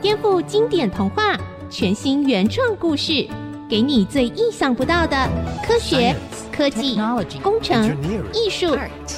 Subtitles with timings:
[0.00, 1.36] 颠覆经典童话，
[1.70, 3.26] 全新原创故事，
[3.68, 5.16] 给你最意想不到的
[5.66, 6.14] 科学、
[6.52, 6.98] 科技、
[7.42, 7.96] 工程、
[8.32, 8.76] 艺术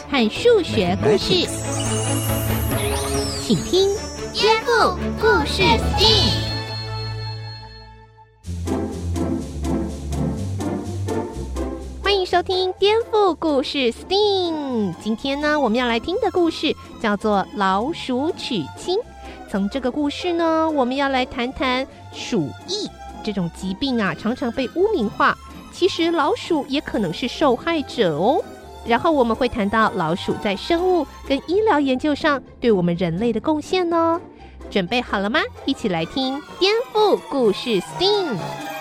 [0.09, 1.47] 和数学故事，
[3.43, 3.89] 请听
[4.33, 6.43] 《颠覆故事 STEAM》。
[12.29, 18.99] 收听颠覆故事 STEAM，今天呢，我们要来听的故事叫做《老鼠娶亲》。
[19.49, 22.89] 从这个故事呢，我们要来谈谈鼠疫
[23.25, 25.37] 这种疾病啊，常常被污名化。
[25.73, 28.43] 其实老鼠也可能是受害者哦。
[28.87, 34.21] 然后我们会谈到老鼠在生物跟医疗研究上对我们人类的贡献哦。
[34.71, 35.41] 准备好了吗？
[35.65, 38.76] 一起来听颠覆故事 STEAM。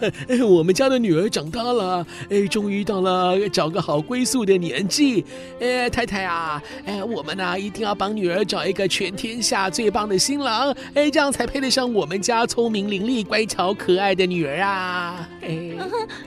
[0.46, 5.24] 我们家的女儿长大了，哎，终于到了找个好归宿的年纪。
[5.60, 15.28] 哎，太太啊，哎，我们呢一定要帮女儿找一个全天下最棒的新郎，哎，这样才配得上我们家聪明伶俐、乖巧可爱的女儿啊！
[15.42, 15.48] 哎，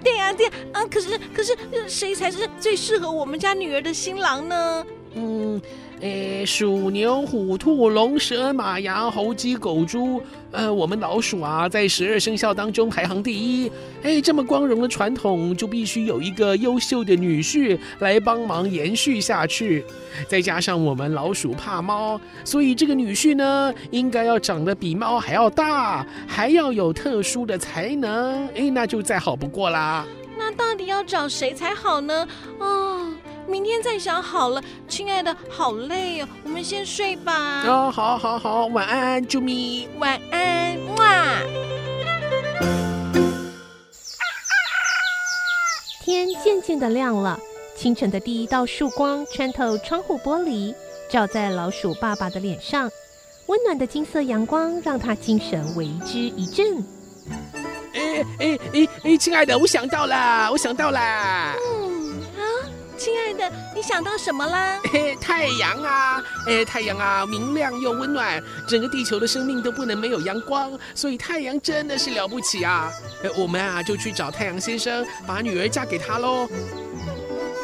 [0.03, 1.55] 对呀，对呀，啊，可是可是，
[1.88, 4.85] 谁才是最适合我们家女儿的新郎呢？
[5.16, 5.61] 嗯。
[6.02, 13.72] 诶，鼠、牛、虎、兔、龙、蛇、马、羊、猴、鸡、狗、猪，呃，我们老鼠啊，在十二生肖当中排行第一。
[14.03, 19.83] 诶，这么光荣的传统，就必须有一个优秀的女婿来帮忙延续下去。
[20.28, 28.47] 再加上我们老鼠怕猫，所以这个女婿呢，应该要长得比猫还要大，还要有特殊的才能。
[28.53, 30.08] 诶，那就再好不过啦。
[30.38, 32.25] 那到底要找谁才好呢？
[32.59, 33.08] 哦。
[33.50, 37.64] 明天再想好了，亲爱的，好累哦，我们先睡吧。
[37.66, 41.25] 哦，好，好，好，晚安，啾咪，晚安，哇。
[46.03, 47.39] 天渐渐的亮了，
[47.75, 50.75] 清晨的第一道曙光穿透窗户玻璃，
[51.09, 52.89] 照在老鼠爸爸的脸上，
[53.47, 56.78] 温暖的金色阳光让他精神为之一振。
[57.94, 61.56] 哎哎哎哎，亲爱的，我想到了，我想到了。
[61.57, 61.88] 嗯
[62.99, 64.77] 亲爱的，你想到什么啦？
[64.91, 66.21] 嘿， 太阳啊！
[66.45, 72.91] 哎，太阳啊，明亮又温暖，整个地球的生命都不能没有阳光，所以太阳真的是了不起啊！
[73.23, 76.45] 哎，我们啊就去找太阳先生，把女儿嫁给他喽。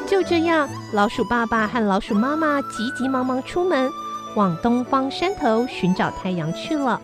[0.07, 3.91] 就这样，老鼠爸爸和老鼠妈妈急急忙忙出门，
[4.35, 7.01] 往东方山头寻找太阳去了。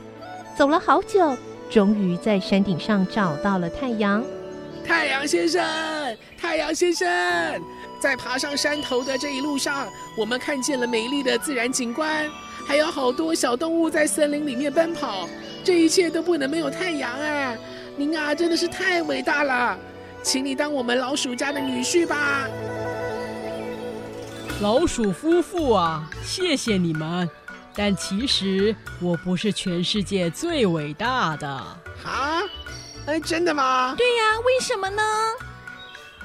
[0.57, 1.35] 走了好久，
[1.69, 4.23] 终于在山顶上找到了太阳。
[4.85, 5.63] 太阳先生，
[6.39, 7.07] 太阳先生。
[8.01, 12.27] 在爬上山头的这一路上，我们看见了美丽的自然景观，
[12.65, 15.29] 还有好多小动物在森林里面奔跑。
[15.63, 17.55] 这一切都不能没有太阳啊！
[17.95, 19.77] 您啊，真的是太伟大了，
[20.23, 22.47] 请你当我们老鼠家的女婿吧。
[24.61, 27.29] 老鼠夫妇啊，谢谢你们，
[27.75, 31.47] 但其实我不是全世界最伟大的。
[31.47, 32.41] 啊？
[33.05, 33.93] 哎，真的吗？
[33.95, 35.03] 对呀，为什么呢？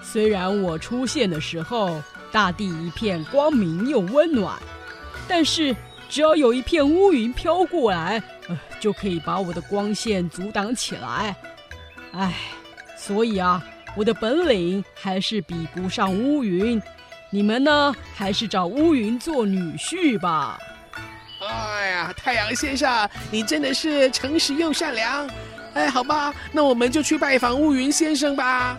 [0.08, 2.00] 虽然我出现的时候，
[2.30, 4.56] 大地一片光明又温暖，
[5.26, 5.74] 但是
[6.08, 11.34] 只要有一片乌云飘过来，呃，就可以把我的光线阻挡起来。
[12.12, 12.32] 唉，
[12.96, 13.62] 所以啊，
[13.96, 16.80] 我的本领还是比不上乌云。
[17.28, 20.56] 你们呢，还是找乌云做女婿吧。
[21.40, 25.28] 哎呀，太阳先生，你真的是诚实又善良。
[25.74, 28.78] 哎，好吧，那我们就去拜访乌云先生吧。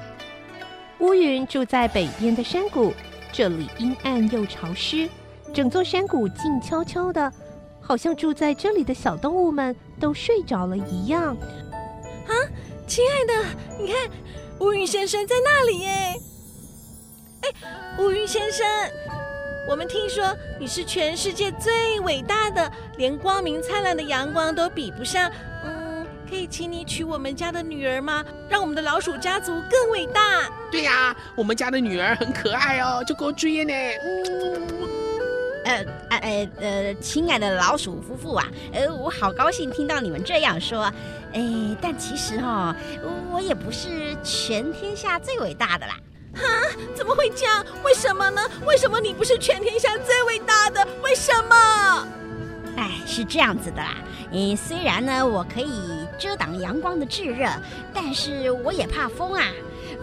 [0.99, 2.91] 乌云住在北边的山谷，
[3.31, 5.07] 这里阴暗又潮湿，
[5.53, 7.31] 整座山谷静悄悄的，
[7.79, 11.37] 好像住在这里的小动物们都睡着了一样。
[12.25, 12.33] 啊，
[12.87, 13.49] 亲爱的，
[13.79, 13.95] 你看，
[14.59, 15.89] 乌云先生在那里耶！
[17.41, 17.49] 哎，
[17.99, 18.65] 乌云先生，
[19.69, 25.31] 我们听说你是全世界最伟大的，连光明灿烂的阳光都比不上。
[26.27, 28.23] 可以请你娶我们家的女儿吗？
[28.49, 30.49] 让我们的老鼠家族更伟大。
[30.71, 33.73] 对呀，我们家的女儿很可爱哦，就给我追呢。
[34.03, 34.67] 嗯，
[35.65, 40.91] 呃，呃，呃，亲爱的老鼠夫妇啊，呃，我好高兴听到你们这样说。
[41.33, 41.41] 哎，
[41.81, 42.75] 但其实哈，
[43.31, 45.97] 我也不是全天下最伟大的啦。
[46.33, 46.43] 哈？
[46.95, 47.65] 怎么会这样？
[47.83, 48.41] 为什么呢？
[48.65, 50.87] 为什么你不是全天下最伟大的？
[51.03, 52.07] 为什么？
[52.77, 53.95] 哎，是这样子的啦。
[54.31, 57.47] 嗯，虽然呢，我可以遮挡阳光的炙热，
[57.93, 59.43] 但是我也怕风啊。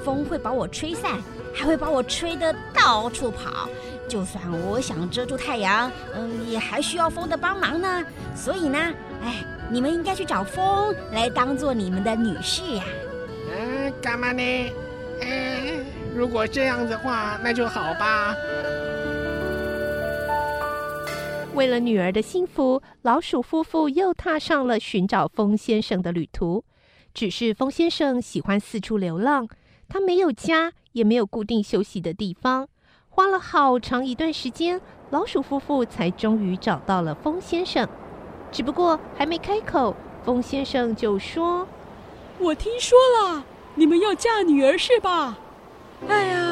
[0.05, 1.13] 风会把我吹散，
[1.55, 3.69] 还会把我吹得到处跑。
[4.07, 8.05] 就算我想遮住太阳，嗯，也还需要风的帮忙呢。
[8.35, 8.79] 所以呢，
[9.23, 12.85] 哎，你们应该去找风来当做你们的女婿呀。
[13.57, 14.73] 嗯，干嘛呢？
[15.23, 18.35] 嗯，如果这样的话，那就好吧。
[21.55, 26.65] 为了女儿的幸福，老鼠夫妇又踏上了寻找风先生的旅途。
[27.15, 29.49] 只是风先生喜欢四处流浪，
[29.89, 32.67] 他没有家，也没有固定休息的地方。
[33.09, 34.81] 花了好长一段时间，
[35.11, 37.89] 老鼠夫妇才终于找到了风先生。
[38.51, 41.69] 只不过还没开口，风先生就说
[42.41, 43.45] ：“我听说了，
[43.77, 45.39] 你们要嫁女儿是吧？”
[46.09, 46.44] 哎呀，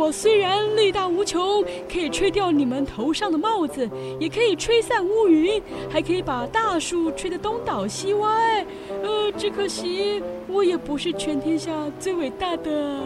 [0.00, 1.62] 我虽然力大无穷，
[1.92, 3.86] 可以吹掉你们头上的帽子，
[4.18, 8.64] 也可以吹散乌云，还可以把大树吹得东倒西歪。
[9.02, 13.02] 呃，只可惜我也不是全天下最伟大的。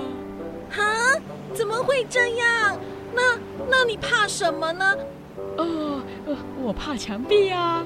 [0.71, 1.19] 哈？
[1.53, 2.79] 怎么会这样？
[3.13, 3.23] 那
[3.69, 4.95] 那你怕什么呢？
[5.57, 7.85] 哦，呃，我怕墙壁啊。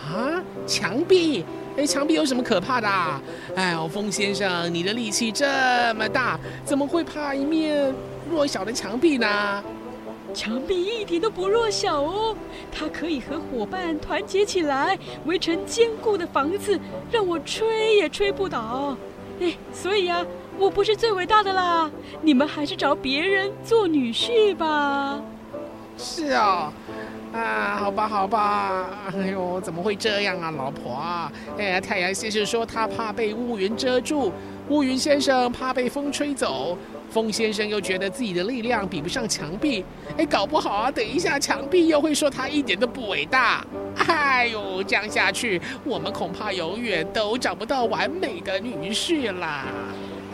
[0.00, 1.44] 啊，墙壁？
[1.76, 2.88] 哎，墙壁有什么可怕的？
[3.56, 5.44] 哎呦，风先生，你的力气这
[5.94, 7.92] 么大，怎么会怕一面
[8.30, 9.62] 弱小的墙壁呢？
[10.34, 12.36] 墙壁一点都不弱小哦，
[12.70, 16.78] 它可以和伙伴团结起来，围成坚固的房子，
[17.10, 18.96] 让我吹也吹不倒。
[19.40, 20.22] 哎，所以啊，
[20.58, 21.90] 我不是最伟大的啦，
[22.20, 25.22] 你们还是找别人做女婿吧。
[25.96, 26.72] 是啊、哦。
[27.32, 31.30] 啊，好吧，好吧，哎呦，怎么会这样啊，老婆？
[31.58, 34.32] 哎呀，太阳先生说他怕被乌云遮住，
[34.68, 36.76] 乌云先生怕被风吹走，
[37.10, 39.84] 风先生又觉得自己的力量比不上墙壁，
[40.16, 43.64] 哎，搞不好啊，等一下墙壁又会说他一点都不伟大。
[44.06, 49.64] 哎呦，这样下去，我们恐怕永远都找不到完美的女婿啦。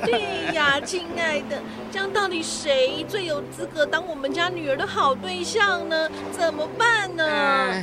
[0.04, 1.60] 对呀，亲爱的，
[1.90, 6.08] 这样到底谁最有资格当我们家女儿的好对象呢？
[6.30, 7.24] 怎么办呢？
[7.24, 7.82] 啊、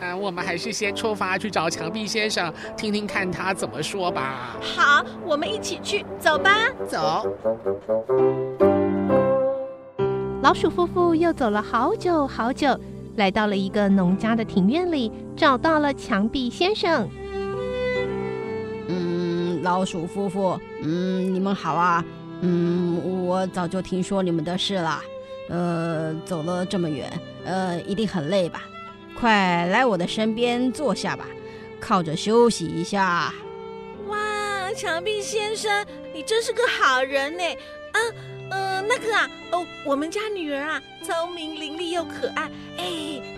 [0.00, 4.56] 呃，我们还是先出发去找墙壁先生，听听看他怎么说吧。
[4.60, 6.68] 好，我们一起去，走吧。
[6.88, 7.32] 走。
[10.42, 12.76] 老鼠夫妇又走了好久好久，
[13.14, 17.08] 来到了一个农家的庭院里，找到了墙壁先生。
[19.62, 22.04] 老鼠夫妇，嗯，你们好啊，
[22.40, 25.00] 嗯，我早就听说你们的事了，
[25.48, 27.10] 呃，走了这么远，
[27.44, 28.64] 呃，一定很累吧？
[29.18, 31.26] 快来我的身边坐下吧，
[31.80, 33.32] 靠着休息一下。
[34.08, 37.44] 哇，墙壁先生，你真是个好人呢！
[37.92, 37.98] 啊，
[38.50, 42.84] 呃，那个啊，哦，我们家女儿啊，聪明伶俐又可爱，哎，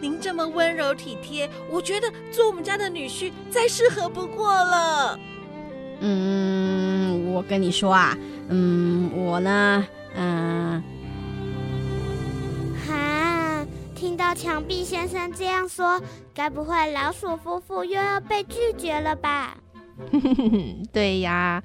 [0.01, 5.19] 您这么温柔体贴，我觉得做我们家的女婿再适合不过了。
[6.01, 8.17] 嗯，我跟你说啊，
[8.49, 9.87] 嗯，我呢，
[10.17, 10.83] 嗯，
[12.87, 16.01] 哈，听到墙壁先生这样说，
[16.35, 19.57] 该不会老鼠夫妇又要被拒绝了吧？
[20.93, 21.63] 对呀，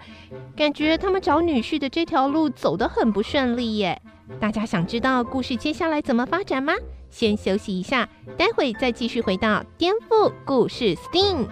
[0.56, 4.02] 感觉他们找女婿的这条路走得很不顺利耶。
[4.40, 6.74] 大家想知道故事接下来怎么发展吗？
[7.10, 11.48] 先休息一下，待会再继续回到颠覆故事 STEAM。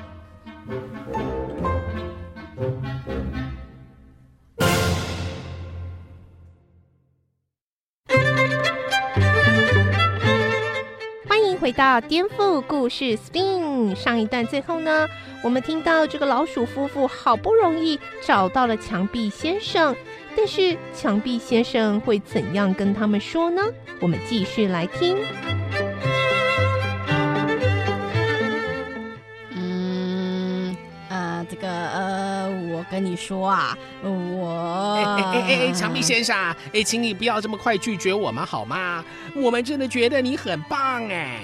[2.57, 2.65] 欢
[11.45, 15.07] 迎回到颠覆故事 Spin 上一段最后呢，
[15.43, 19.95] 我们听到这个老鼠夫妇好不容易找到了墙壁先生，
[20.35, 23.61] 但是墙壁先生会怎样跟他们说呢？
[24.01, 25.17] 我们继续来听。
[32.77, 36.37] 我跟你说啊，我哎哎哎哎，墙壁先生，
[36.73, 39.03] 哎，请你不要这么快拒绝我们好吗？
[39.35, 41.41] 我们真的觉得你很棒哎。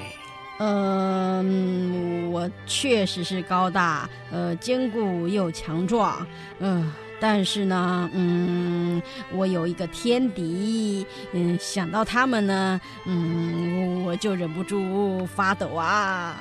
[0.59, 6.25] 嗯，我确实是高大，呃，坚固又强壮，
[6.59, 16.37] 嗯、但是呢，嗯，我有一个天敌，嗯，想到他们呢，嗯，我就忍不住发抖啊。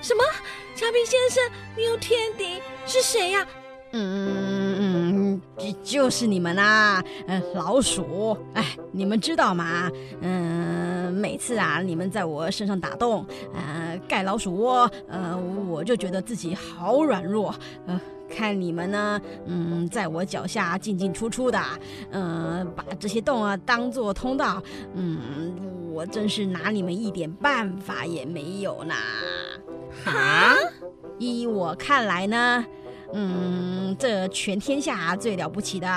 [0.00, 0.24] 什么？
[0.74, 1.44] 墙壁先生，
[1.76, 2.62] 你有天敌？
[2.86, 3.46] 是谁呀？
[3.92, 9.90] 嗯嗯，就就是你们啊，嗯，老鼠，哎，你们知道吗？
[10.20, 15.36] 嗯，每次啊，你们在我身上打洞，呃，盖老鼠窝，呃，
[15.68, 17.54] 我就觉得自己好软弱，
[17.86, 21.60] 呃，看你们呢，嗯，在我脚下进进出出的，
[22.12, 24.62] 嗯，把这些洞啊当做通道，
[24.94, 25.52] 嗯，
[25.92, 28.94] 我真是拿你们一点办法也没有呢。
[30.04, 30.54] 哈？
[31.18, 32.64] 依我看来呢。
[33.12, 35.88] 嗯，这全天下最了不起的，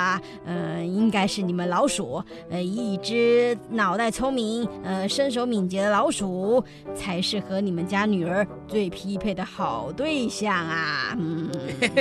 [0.45, 6.63] 嗯、呃，应该是你们老鼠，呃，一只脑袋聪明，呃，身手敏捷的老鼠，
[6.95, 11.15] 才是和你们家女儿最匹配的好对象啊！
[11.15, 11.47] 嗯，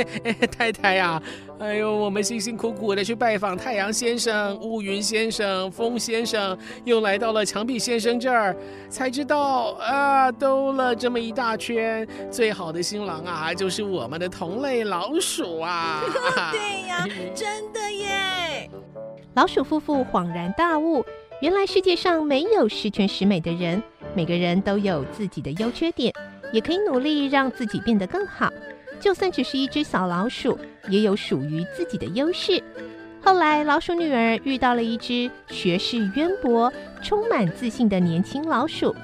[0.56, 1.22] 太太呀、啊，
[1.60, 8.56] 哎呦，我们辛辛苦苦的去拜访太阳先生、乌云先生、风先生，又来到了墙壁先生这儿，
[8.88, 16.02] 才知道啊，兜了这么一大圈，最好的新郎啊，就是我们的同类老鼠啊！
[16.52, 18.70] 对呀， 真的耶！
[19.34, 21.04] 老鼠夫妇恍然大悟，
[21.42, 23.82] 原来世界上没有十全十美的人，
[24.14, 26.14] 每个人都有自己的优缺点，
[26.52, 28.52] 也可以努力让自己变得更好。
[29.00, 30.56] 就算只是一只小老鼠，
[30.88, 32.62] 也有属于自己的优势。
[33.24, 38.94] 后来，老鼠女儿遇到了一只学识渊博、充满自信的年轻老鼠，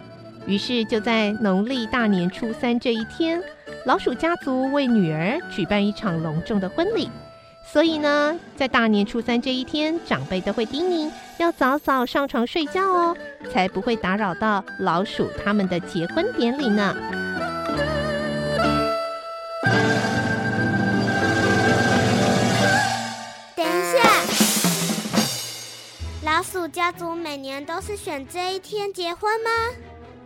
[0.47, 3.43] 于是就在农历大年初三这一天，
[3.87, 7.09] 老鼠家族为女儿举办一场隆重的婚礼。
[7.65, 13.17] 所以呢，在大年初三这一天，长辈都会叮咛要早早上床睡觉哦，
[13.51, 16.97] 才不会打扰到老鼠他们的结婚典礼呢。
[26.23, 29.51] 老鼠家族每年都是选这一天结婚吗？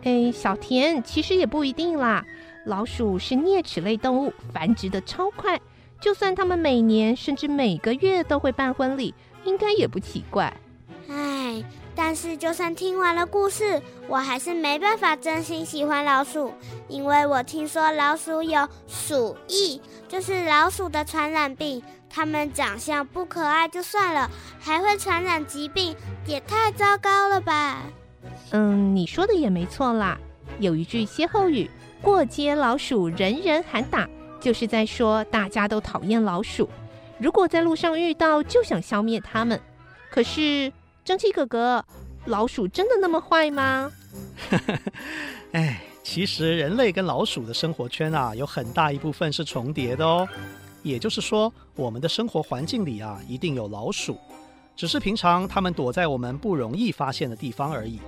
[0.03, 2.23] 哎，小田，其实也不一定啦。
[2.65, 5.59] 老鼠是啮齿类动物，繁殖的超快。
[5.99, 10.53] 就算他们每年甚至每个月都会办婚礼，应该也不奇怪。
[11.09, 11.63] 哎，
[11.95, 16.53] 但是就算听完了故事，我还是没办法真心喜欢老鼠，
[16.87, 21.81] 因为我听说老鼠有鼠疫，就是老鼠的传染病。
[22.15, 25.95] 它们长相不可爱就算了，还会传染疾病，
[26.27, 27.81] 也太糟糕了吧？
[28.51, 30.15] 嗯，你说的也没错啦。
[30.59, 31.67] 有一句歇后语
[32.03, 34.07] ：“过街老鼠，人人喊打”，
[34.39, 36.69] 就是在说大家都讨厌老鼠。
[37.17, 39.59] 如果在路上遇到，就想消灭它们。
[40.11, 40.71] 可是，
[41.03, 41.83] 蒸汽哥哥，
[42.25, 43.91] 老鼠真的那么坏吗？
[45.51, 50.27] 哎，其实人类跟老鼠的生活圈啊，有很大一部分是重叠的哦。
[50.81, 54.17] 也就是说，我们的生活环境里啊，一定有老鼠，
[54.77, 57.99] 只是平常它们躲在我们不容易发现的地方而已。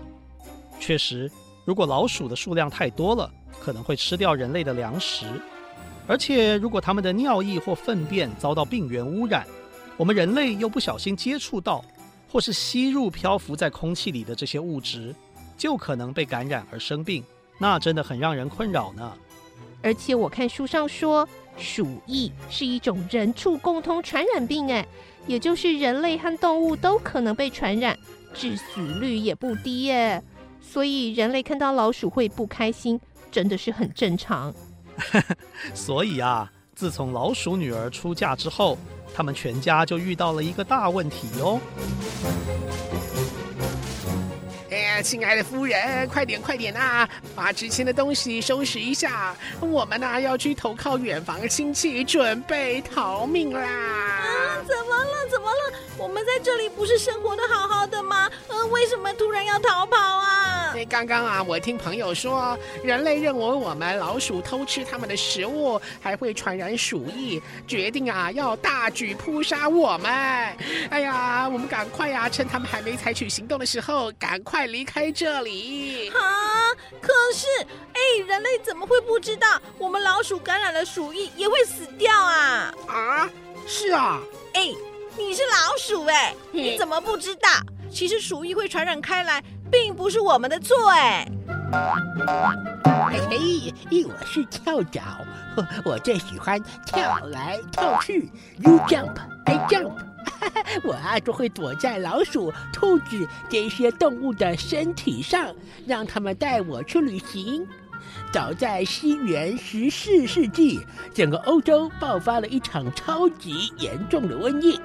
[0.80, 1.30] 确实，
[1.66, 5.26] 如果老鼠的数量太多了，可能会吃掉人类的粮食。
[6.08, 9.46] 而且，如果它们的尿液或粪便遭到病原污染，
[9.98, 11.84] 我们人类又不小心接触到，
[12.36, 15.16] 或是吸入漂浮在空气里的这些物质，
[15.58, 17.24] 就可能被感染而生病，
[17.58, 19.14] 那真的很让人困扰呢。
[19.82, 21.26] 而且我看书上说，
[21.58, 24.86] 鼠疫是一种人畜共通传染病，哎，
[25.26, 27.98] 也就是人类和动物都可能被传染，
[28.34, 30.22] 致死率也不低耶。
[30.62, 33.00] 所以人类看到老鼠会不开心，
[33.32, 34.54] 真的是很正常。
[35.74, 38.78] 所以啊，自从老鼠女儿出嫁之后，
[39.16, 41.62] 他们全家就遇到了一个大问题哦。
[44.70, 53.62] 哎，亲爱的夫人，快点快点啊，把值钱的东西收拾一下，我们呐要去投靠远房亲戚，准备逃命啦！
[53.62, 55.12] 啊，怎么了？
[55.32, 55.95] 怎么了？
[55.98, 58.30] 我们在这里不是生活的好好的吗？
[58.48, 60.74] 呃，为什么突然要逃跑啊？
[60.76, 70.12] 哎，刚刚啊，我听朋友说，人类认为我们老鼠偷吃他们的食物，还会传染鼠疫，决定啊要大举扑杀我们。
[70.92, 76.10] 哎呀，我们赶快呀，趁他们还没采取行动的时候，赶快离开这里。
[76.10, 77.48] 啊，可是，
[77.94, 82.74] 哎，人类怎么会不知道我们老鼠感染了鼠疫也会死掉啊？
[82.88, 83.30] 啊，
[83.66, 84.20] 是啊，
[84.54, 84.74] 哎。
[85.18, 87.50] 你是老鼠哎，你怎么不知道？
[87.90, 89.42] 其实鼠疫会传染开来，
[89.72, 91.26] 并不是我们的错哎。
[93.10, 95.02] 嘿嘿，我是跳蚤，
[95.86, 98.30] 我最喜欢跳来跳去
[98.60, 99.94] ，You jump, I jump。
[100.84, 105.56] 我啊就会躲在老鼠、兔子这些动物的身体上，
[105.88, 107.66] 让它们带我去旅行。
[108.32, 110.80] 早在西元十四世纪，
[111.14, 114.80] 整个欧洲爆发了一场超级严重的瘟疫。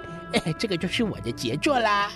[0.59, 2.11] 这个就是我的杰作啦！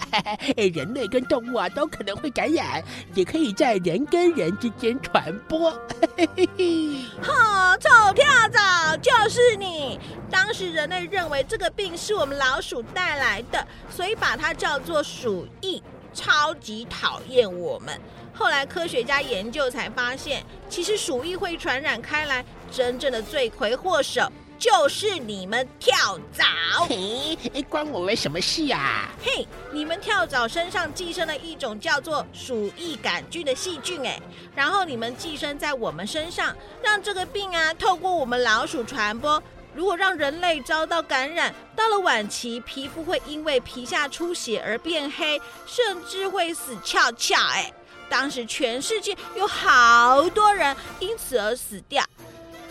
[0.72, 2.82] 人类跟动物啊都可能会感染，
[3.14, 5.70] 也可以在人跟人之间传播。
[6.16, 6.96] 嘿嘿嘿！
[7.22, 9.98] 好，臭跳蚤就是你！
[10.30, 17.98] 当时人类认为这个病是我们老鼠带来的，所以把它叫做鼠疫，超级讨厌我们。
[18.32, 24.30] 后来科学家研究才发现，其实鼠疫会传染开来，真正的罪魁祸首。
[24.58, 26.44] 就是你们跳蚤，
[26.88, 29.08] 嘿，关我们什么事啊？
[29.22, 34.18] 嘿，你们跳蚤身上寄生了一种叫做鼠疫杆菌的细菌，哎，
[34.54, 39.42] 然后你们寄生在我们身上，让这个病啊透过我们老鼠传播，
[39.74, 47.36] 如果让人类遭到感染，到了晚期，皮肤会因为皮下出血而变黑，甚至会死翘翘。
[47.48, 47.70] 哎，
[48.08, 52.02] 当时全世界有好多人因此而死掉，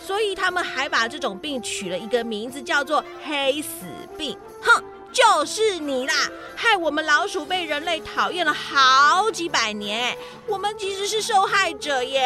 [0.04, 3.86] 所以他们还把这种病取了一个名字，叫做“黑死
[4.18, 4.36] 病”。
[4.60, 4.82] 哼！
[5.12, 6.12] 就是你啦，
[6.56, 10.12] 害我们老鼠被人类讨厌了好几百年，
[10.48, 12.20] 我们其实是受害者耶。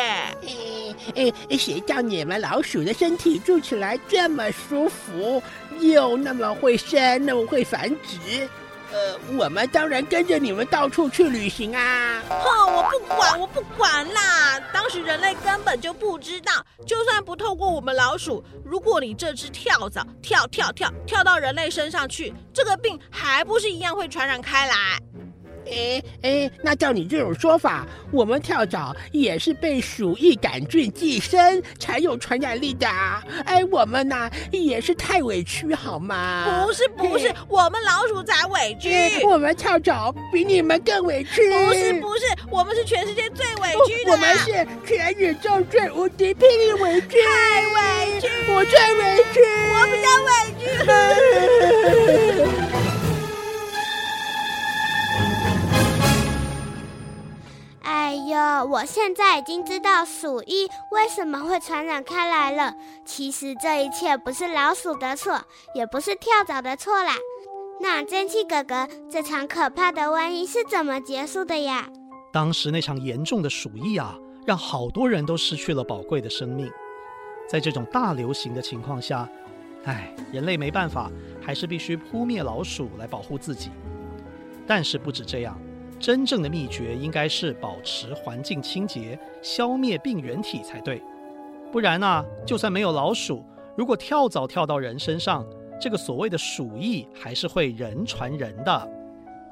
[1.14, 5.42] 哎哎，谁叫你们老鼠的身体住起来这么舒服，
[5.80, 8.48] 又那么会生，那么会繁殖？
[8.92, 12.22] 呃，我们当然跟着你们到处去旅行啊！
[12.28, 14.58] 哼，我不管，我不管啦！
[14.72, 16.52] 当时人类根本就不知道，
[16.86, 24.74] 就算不透过我们老鼠，如果你这只跳蚤跳跳跳跳到人类身上去，这个病还不是一样会传染开来？
[25.70, 32.88] 哎哎，那照你这种说法，我们跳蚤也是被鼠疫杆菌寄生才有传染力的。
[33.44, 36.64] 哎，我们呐也是太委屈好吗？
[36.64, 39.22] 不是不是，我们老鼠才委屈。
[39.24, 41.50] 我们跳蚤比你们更委屈。
[41.50, 44.12] 不是不是，我们是全世界最委屈的。
[44.12, 47.18] 我们是全宇宙最无敌霹雳委屈。
[47.22, 49.40] 太委屈，我最委屈，
[49.74, 50.30] 我比较委
[52.56, 52.64] 屈。
[58.28, 62.74] 哟，我现在已经知道鼠疫为什么会传染开来了。
[63.04, 65.40] 其实这一切不是老鼠的错，
[65.74, 67.14] 也不是跳蚤的错啦。
[67.80, 71.88] 那蒸汽哥哥，这场可怕的瘟疫是怎么结束的呀？
[72.30, 74.14] 当时那场严重的鼠疫啊，
[74.46, 76.70] 让好多人都失去了宝贵的生命。
[77.48, 79.26] 在这种大流行的情况下，
[79.84, 83.70] 哎，人类没办法，还是必须扑灭老鼠来保护自己。
[84.66, 85.58] 但是不止这样。
[85.98, 91.02] 真正的秘诀应该是保持环境清洁，消灭病原体才对。
[91.72, 93.44] 不然啊，就算没有老鼠，
[93.76, 95.44] 如果跳蚤跳到人身上，
[95.80, 98.90] 这个所谓的鼠疫还是会人传人的。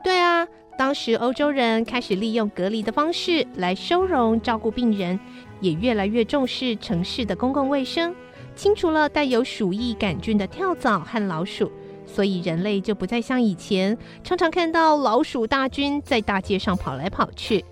[0.02, 0.46] 对啊，
[0.78, 5.18] 当时欧洲人开始利用隔离的方式来收容照顾病人，
[5.60, 8.14] 也越来越重视城市的公共卫生，
[8.54, 11.70] 清除了带有鼠疫杆菌的跳蚤和老鼠。
[12.06, 17.64] 所以人类就不再像以前常常看到老鼠大军在大街上跑来跑去，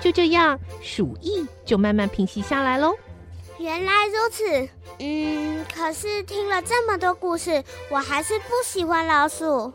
[0.00, 2.94] 就这样鼠疫就慢慢平息下来喽。
[3.58, 4.68] 原来如此，
[5.00, 9.70] 嗯，可是听了这么多故事，我还是不喜欢老鼠。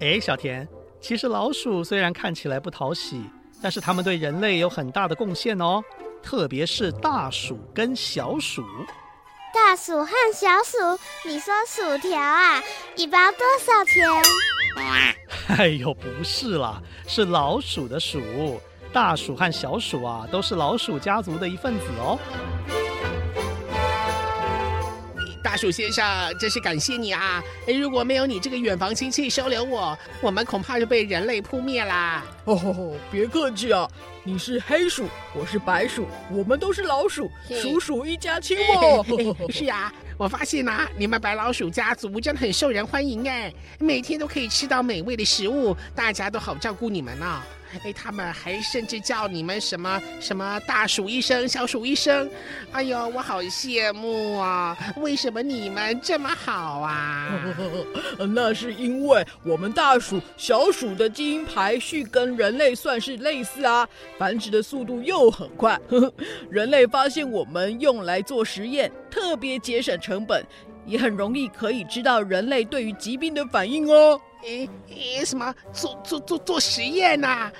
[0.00, 0.68] 哎，小田，
[1.00, 3.22] 其实老鼠虽然看起来不讨喜，
[3.62, 5.82] 但是它们对人类有很大的贡献哦，
[6.22, 8.62] 特别是大鼠跟小鼠。
[9.52, 12.62] 大鼠和小鼠，你说薯条啊？
[12.96, 14.08] 一包多少钱？
[15.56, 18.60] 哎呦，不是啦，是老鼠的鼠。
[18.92, 22.18] 大鼠和小鼠啊，都是老鼠家族的一份子哦。
[25.58, 27.42] 大鼠先生，真是感谢你啊！
[27.66, 32.24] 如果没有你这个远房亲戚收留我，我们恐怕就被人类扑灭啦。
[32.44, 33.90] 哦吼吼，别客气啊！
[34.22, 37.28] 你是黑鼠，我是白鼠，我们都是老鼠，
[37.60, 39.04] 鼠鼠一家亲哦。
[39.50, 47.42] 是啊，我发现啊，你们白老鼠家族真的很受人欢迎哎，每天都可以吃到美味的食物，大家都好照顾你们呢、哦。
[47.84, 52.30] 哎，他们还甚至叫你们什么什么大鼠医生、小鼠医生，
[52.72, 54.76] 哎呦，我好羡慕啊！
[54.96, 57.30] 为什么你们这么好啊？
[58.34, 65.78] 那是因为我们大鼠、小鼠的基因排序跟人类算是类似啊，繁殖的速度又很快。
[66.50, 70.44] 人类发现我们用来做实验，特别节省成本，
[70.88, 74.20] 也很容易可以知道人类对于疾病的反应哦。
[74.44, 77.52] 诶诶，什么做做做做实验呐、啊？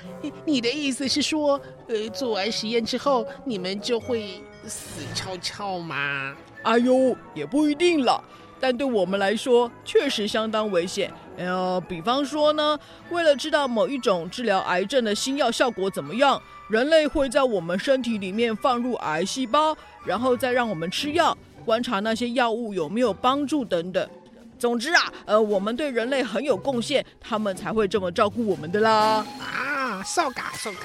[0.45, 6.35] 你的意思是说，呃，做完实验之后，你们就会死翘翘吗？
[6.63, 8.23] 哎呦，也不一定了。
[8.61, 11.13] 但对我们来说，确实相当危险。
[11.37, 12.77] 呃，比方说呢，
[13.09, 24.09] 为了知道某一种治疗癌症的新药效果怎么样，人类会在我们身体里面放入癌细胞，然后再让我们吃药，观察那些药物有没有帮助等等。
[24.57, 29.25] 总之啊，呃，我们对人类很有贡献，他们才会这么照顾我们的啦。
[29.39, 30.79] 啊，受嘎受嘎！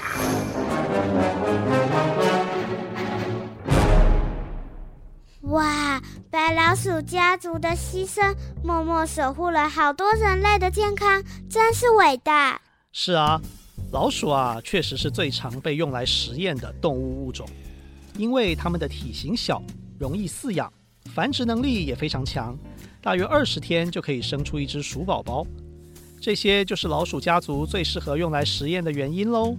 [5.41, 8.33] 哇，白老鼠家族的牺牲，
[8.63, 12.59] 默默守护了好多人类的健康，真是伟大。
[12.93, 13.39] 是啊，
[13.91, 17.45] 老鼠啊，确实是最常被用来实验的动物物种，
[18.17, 19.61] 因为它们的体型小，
[19.97, 20.71] 容易饲养，
[21.13, 22.57] 繁殖能力也非常强。
[23.01, 25.45] 大约二十天就可以生出一只鼠宝宝，
[26.19, 29.55] 这些就是老鼠家族最适合用来实验的原因喽。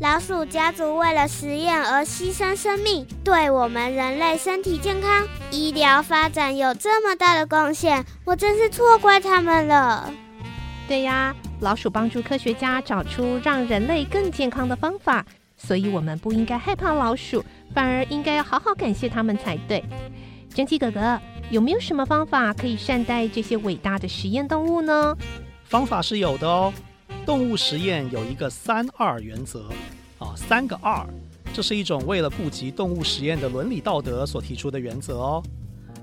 [0.00, 10.12] 老鼠家族为了实验而牺牲生命，对我们人类身体健康、医疗发展有这么大的贡献，我真是错怪他们了。
[10.88, 15.24] 对呀，老鼠帮助科学家找出让人类更健康的方法，
[15.56, 17.44] 所以我们不应该害怕老鼠，
[17.74, 19.84] 反而应该要好好感谢他们才对。
[20.48, 25.16] 蒸汽哥哥，有没有什么方法可以善待这些伟大的实验动物呢？
[25.64, 26.72] 方法是有的哦。
[27.26, 29.68] 动物实验有一个三二原则
[30.18, 31.04] 啊，三个二
[31.52, 35.42] 这是一种为了顾及动物实验的伦理道德所提出的原则哦。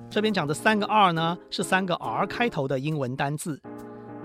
[0.10, 3.62] 这边讲的三个二呢，是三个 R 开头的英文单字。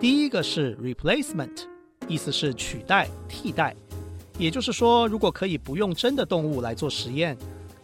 [0.00, 1.64] 第一个是 replacement，
[2.08, 3.76] 意思是取代、替代。
[4.38, 7.36] 也就是说，如果可以不用真的动物来做实验，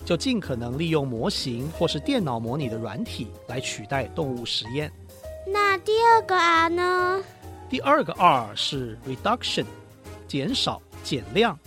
[0.04, 4.92] 就尽可能利用模型或是电脑模拟的软体来取代动物实验。
[5.46, 7.22] 那第二个 R 呢？
[7.70, 9.64] 第二个 R 是 reduction，
[10.28, 11.58] 减少、减量。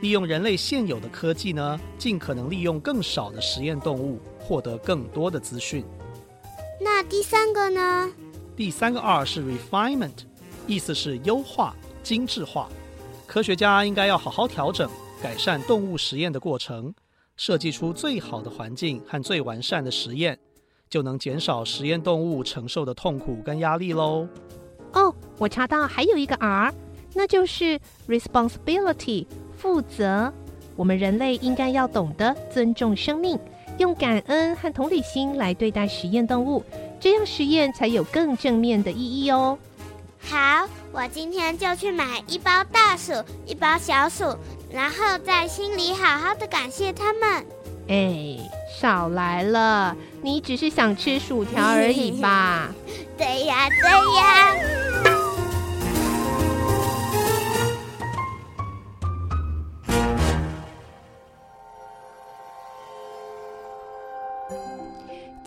[0.00, 5.84] 利用人类现有的科技呢，尽可能利用更少的实验动物，获得更多的资讯。
[6.80, 8.10] 那第三个呢？
[8.56, 10.24] 第三个 R 是 refinement，
[10.66, 12.68] 意思是优化、精致化。
[13.32, 14.86] 科学家应该要好好调整、
[15.22, 16.92] 改善动物实验的过程，
[17.38, 20.38] 设计出最好的环境和最完善的实验，
[20.90, 24.28] 就能减少实验动物承受的痛苦跟压力喽。
[24.92, 26.74] 哦，我查到还有一个 R，
[27.14, 29.24] 那就是 responsibility，
[29.56, 30.30] 负责。
[30.76, 33.38] 我们人类应该要懂得尊重生命，
[33.78, 36.62] 用感恩和同理心来对待实验动物。
[37.00, 39.58] 这样实验才有更正面的意义哦。
[40.20, 43.12] 好，我今天就去买一包大薯，
[43.46, 44.36] 一包小薯，
[44.70, 47.46] 然后在心里好好的感谢他们。
[47.88, 48.38] 哎，
[48.78, 52.68] 少来了，你只是想吃薯条而已吧？
[53.16, 55.11] 对呀，对呀。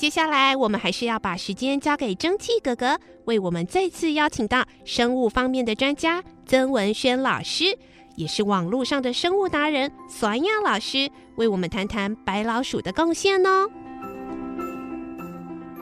[0.06, 7.76] 接下来，我们还是要把时间交给蒸汽哥哥，为我们再次邀请到生物方面的专家曾文轩老师，
[8.16, 13.68] 也是网络上的生物达人索亚老师，为我们谈谈白老鼠的贡献哦。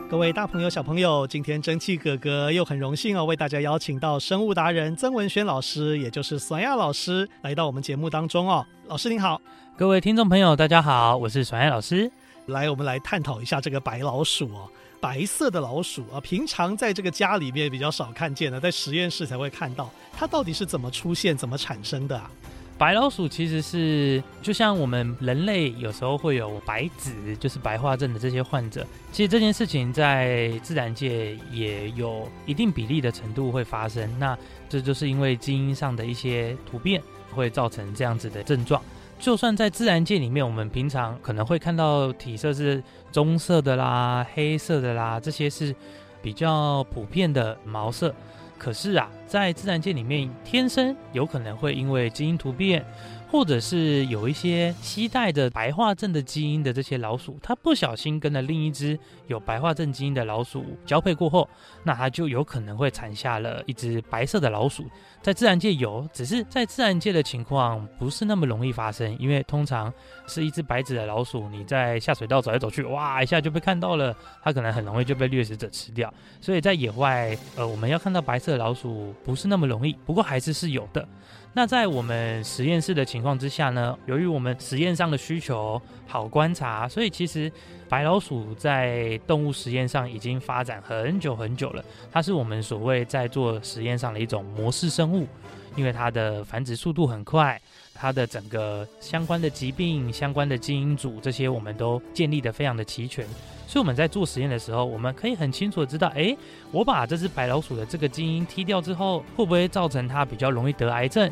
[0.09, 8.65] 各位大朋友、小朋友，今天蒸汽哥哥又很荣幸哦，为大家邀请到生物达人曾文轩老师，也就是索亚老师，来到我们节目当中哦。
[8.87, 9.41] 老师您好，
[9.75, 12.09] 各位听众朋友，大家好，我是索亚老师。
[12.47, 19.89] 来，我们来探讨一下这个白老鼠哦，白色的老鼠啊，平常在这个家里面比较少看见的，在实验室才会看到。
[20.11, 22.29] 它到底是怎么出现、怎么产生的啊？
[22.75, 28.85] 白老鼠其实是就像我们人类有时候会有白质，就是白化症的这些患者。
[29.11, 34.09] 其实这件事情在自然界也有一定比例的程度会发生。
[34.19, 37.01] 那这就是因为基因上的一些突变
[37.31, 38.81] 会造成这样子的症状。
[39.23, 45.73] 就算在自然界里面，我们平常可能会看到体色是棕色的啦、黑色的啦，这些是
[46.21, 48.13] 比较普遍的毛色。
[48.57, 52.85] 可是啊，在自然界里面，天生有可能会因为基因突变。
[53.33, 61.49] 或者是有一些携带着白化症的基因的这些老鼠，它不小心跟了另一只有白化症基因的老鼠交配过后，
[61.81, 64.85] 那它就有可能会产下了一只白色的老鼠。
[65.19, 69.91] 在自然界有，只是在自然界的情况不是那么容易发生，因为通常
[70.27, 76.13] 是一只白纸的老鼠，你在下水道走来走去，哇，一下就被看到了，它可能很容易就被掠食者吃掉。
[76.39, 81.07] 所以在野外，呃，我们要看到白色老鼠不是那么容易，不过还是是有的。
[81.55, 87.51] 那在我们实验室的情况之下呢，由于我们实验上的需求好观察，所以其实
[87.87, 91.85] 白老鼠在动物实验上已经发展很久很久了。
[92.11, 95.27] 它是我们所谓在做实验上的一种模式生物，
[95.75, 97.61] 因为它的繁殖速度很快，
[97.93, 103.27] 它的整个相关的疾病、相关的基因组这些我们都建立得非常的齐全。
[103.73, 106.37] 所以我们在做实验的时候，我们可以很清楚的知道，诶，
[106.69, 111.27] 我把这只白老鼠的这个基因踢掉之后，会不会造成它比较容易得癌症？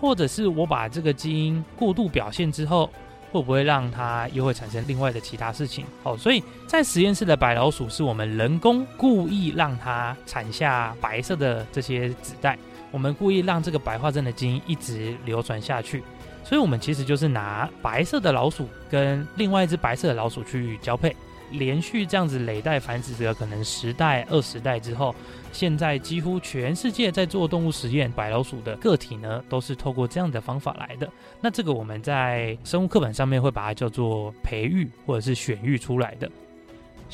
[0.00, 2.88] 或者是我把这个基因过度表现之后，
[3.30, 5.84] 会不会让它又会产生另外的其他事情？
[6.02, 12.58] 哦，所以在实验室的白老鼠是我们人工故意让它产下白色的这些子代，
[12.90, 16.02] 我们故意让这个白化症的基因一直流传下去。
[16.42, 21.14] 所以，我们其实就是拿白色的老鼠跟另外一只白色的老鼠去交配。
[21.52, 25.14] 连续这样子累代繁殖的可能十代、二十代之后，
[25.52, 31.08] 现在几乎全世界在做动物实验，白老鼠的个体呢，都是透过这样的方法来的。
[31.40, 36.30] 那这个我们在生物课本上面会把它叫做培育或者是选育出来的。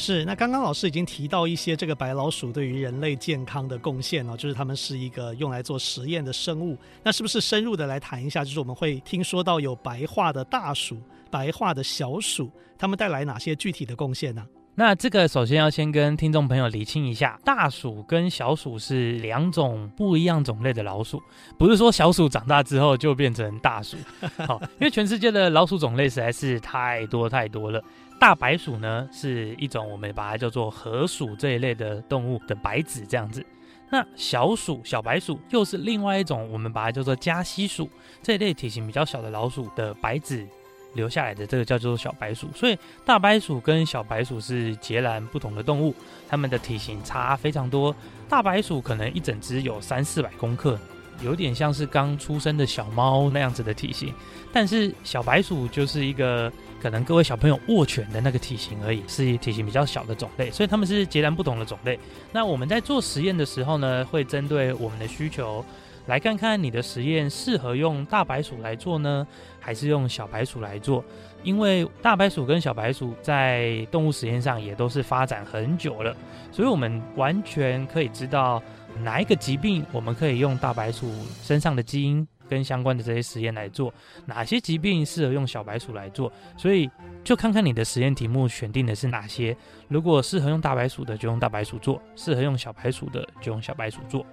[0.00, 6.78] 是，那刚刚老师已经提到一些这个白老鼠对于人类健康的贡献哦，就是它们是一个用来做实验的生物。
[7.02, 8.44] 那是不是深入的来谈一下？
[8.44, 10.96] 就是我们会听说到有白化的大鼠、
[11.30, 14.44] 白化的小鼠，它们带来哪些具体的贡献呢？
[14.74, 21.20] 那这个首先要先跟听众朋友厘清一下，大鼠跟小鼠是两种不一样种类的老鼠，
[21.58, 23.96] 不是说小鼠长大之后就变成大鼠。
[24.46, 27.82] 好，因为全世界的老鼠种类实在是太多太多了。
[28.20, 33.44] 大白鼠呢是一种我们把它叫做河鼠这一类的动物的白子这样子，
[33.90, 37.90] 那小鼠小白鼠又是另外一种我们把它叫做加西鼠
[38.22, 40.46] 这一类体型比较小的老鼠的白子。
[40.94, 45.94] 留下来的这个叫做小白鼠，所以大白鼠跟小白鼠是截然不同的动物，
[46.28, 47.94] 它们的体型差非常多。
[48.28, 50.78] 大白鼠可能一整只有三四百公克，
[51.22, 54.12] 有点像是刚出生的小猫那样子的体型，
[54.52, 61.98] 但是小白鼠就是一个可能各位小朋友握拳的那个体型而已，是体型比较小的种类，所以它们是截然不同的种类。
[62.32, 65.64] 那我们在做实验的时候呢，会针对我们的需求。
[66.08, 69.26] 来看看你的实验适合用大白鼠来做呢，
[69.60, 71.04] 还是用小白鼠来做？
[71.42, 76.16] 因为大白鼠跟小白鼠在动物实验上也都是发展很久了，
[76.50, 78.60] 所以我们完全可以知道
[79.02, 81.08] 哪一个疾病我们可以用大白鼠
[81.42, 83.92] 身上的基因跟相关的这些实验来做，
[84.24, 86.32] 哪些疾病适合用小白鼠来做。
[86.56, 86.90] 所以
[87.22, 89.54] 就看看你的实验题目选定的是哪些。
[89.88, 94.24] 如果适合用大白鼠的，就用大白鼠做；适合用小白鼠的，就用小白鼠做。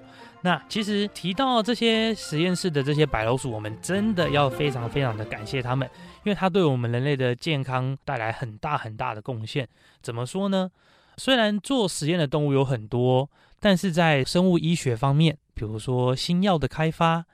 [0.45, 5.89] 那其实提到这些实验室的这些白老鼠，我们真的要非常非常的感谢他们，
[6.23, 9.67] 因为它对我们人类的健康带来很大很大的贡献。
[10.03, 10.69] 怎么说呢？
[11.17, 13.27] 虽然做实验的动物有很多，
[13.60, 17.25] 但是在生物医学方面，比如说新药的开发，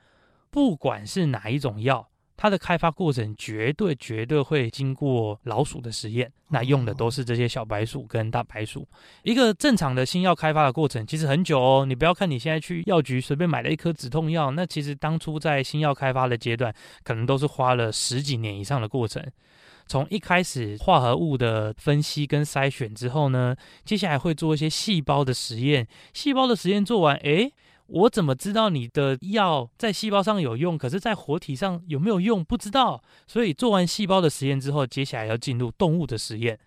[0.50, 2.08] 不管是哪一种药。
[2.41, 8.88] 它的开发过程绝对绝对会经过老鼠的实验，那用的都是这些小白鼠跟大白鼠。
[9.21, 16.73] 一个正常的新药开发的过程其实很久哦，你不要看你现在去药局随便买了一颗止痛药，那其实当初在新药开发的阶段，
[17.04, 19.23] 可能都是花了十几年以上的过程。
[19.86, 27.54] 从一开始化合物的分析跟筛选之后呢，接下来会做一些细胞的实验，细胞的实验做完，诶。
[27.93, 32.43] 我怎么知道你的药在细胞上有用，可是在活体上有没有用？
[32.43, 33.04] 不知道。
[33.27, 36.58] 所以做完细胞的实验之后，接下来要进入动物的实验。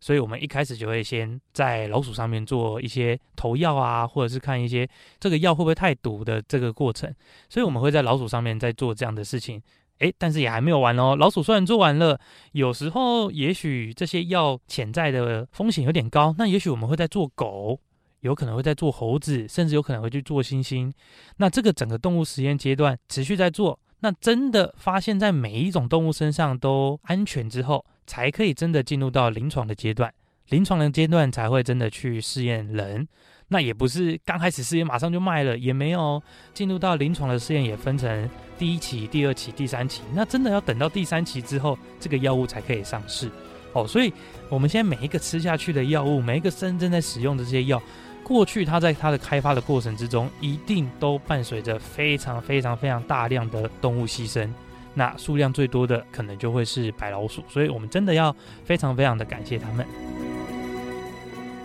[0.00, 4.88] 所以我们一开始就会先在老鼠上面做一些投药啊，或者是看一些
[5.20, 7.14] 这个药会不会太毒的这个过程。
[7.48, 9.62] 所以我们会在老鼠上面再做这样的事情。
[9.98, 11.14] 诶，但是也还没有完哦。
[11.16, 12.18] 老鼠虽然做完了，
[12.52, 17.78] 有时候也许这些药潜在的风险有点高，那也许我们会再做狗。
[18.22, 20.90] 有可能会在做猴子，甚至有可能会去做猩猩。
[21.36, 30.12] 那这个整个动物实验阶段持续在做，那真的发现，在每一种动物身上都安全之后，才可以真的进入到临床的阶段。
[30.48, 33.06] 临床的阶段才会真的去试验人。
[33.48, 36.22] 那也不是刚开始试验马上就卖了，也没有
[36.54, 40.02] 进入到临床的试验，也分成第一期、第二期、第三期。
[40.14, 43.30] 那真的要等到第三期之后，这个药物才可以上市
[43.72, 43.86] 哦。
[43.86, 44.12] 所以
[44.48, 47.80] 我们现在每一个吃下去的药物，每一个生正在使用的这些药。
[48.24, 54.48] 过去，它在它的开发的过程之中，一定都伴随着非常非常非常大量的动物牺牲。
[54.94, 57.42] 那数量最多的，可能就会是白老鼠。
[57.48, 59.86] 所以，我们真的要非常非常的感谢他们。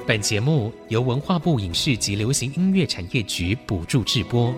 [0.05, 4.53] 本节目由文化部影视及流行音乐产业局补助制播。